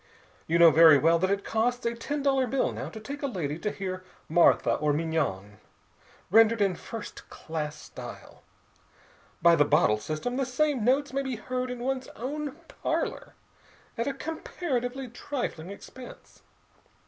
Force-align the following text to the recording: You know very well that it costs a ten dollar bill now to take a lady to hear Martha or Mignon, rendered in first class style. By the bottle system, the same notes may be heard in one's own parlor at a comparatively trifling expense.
You 0.47 0.57
know 0.57 0.71
very 0.71 0.97
well 0.97 1.19
that 1.19 1.29
it 1.29 1.43
costs 1.43 1.85
a 1.85 1.93
ten 1.93 2.23
dollar 2.23 2.47
bill 2.47 2.71
now 2.71 2.89
to 2.89 2.99
take 2.99 3.21
a 3.21 3.27
lady 3.27 3.59
to 3.59 3.69
hear 3.69 4.03
Martha 4.27 4.73
or 4.73 4.93
Mignon, 4.93 5.59
rendered 6.31 6.59
in 6.59 6.73
first 6.73 7.29
class 7.29 7.75
style. 7.79 8.41
By 9.43 9.55
the 9.55 9.63
bottle 9.63 9.99
system, 9.99 10.37
the 10.37 10.45
same 10.47 10.83
notes 10.83 11.13
may 11.13 11.21
be 11.21 11.35
heard 11.35 11.69
in 11.69 11.81
one's 11.81 12.07
own 12.15 12.53
parlor 12.67 13.35
at 13.95 14.07
a 14.07 14.13
comparatively 14.15 15.07
trifling 15.07 15.69
expense. 15.69 16.41